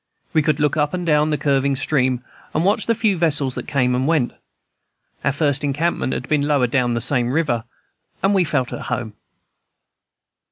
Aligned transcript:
We 0.33 0.41
could 0.41 0.59
look 0.59 0.77
up 0.77 0.95
and 0.95 1.05
down 1.05 1.29
the 1.29 1.37
curving 1.37 1.75
stream, 1.75 2.23
and 2.55 2.65
watch 2.65 2.87
the 2.87 2.95
few 2.95 3.15
vessels 3.15 3.53
that 3.53 3.67
came 3.67 3.93
and 3.93 4.07
went. 4.07 4.33
Our 5.23 5.31
first 5.31 5.63
encampment 5.63 6.11
had 6.11 6.27
been 6.27 6.41
lower 6.47 6.65
down 6.65 6.95
that 6.95 7.01
same 7.01 7.29
river, 7.29 7.65
and 8.23 8.33
we 8.33 8.43
felt 8.43 8.73
at 8.73 8.81
home. 8.89 9.13